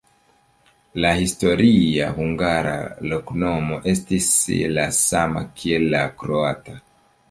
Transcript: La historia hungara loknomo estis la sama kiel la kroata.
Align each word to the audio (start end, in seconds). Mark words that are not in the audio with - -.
La 1.03 1.11
historia 1.23 2.07
hungara 2.23 2.73
loknomo 3.13 3.81
estis 3.95 4.33
la 4.81 4.91
sama 5.05 5.49
kiel 5.61 5.91
la 5.97 6.07
kroata. 6.23 6.81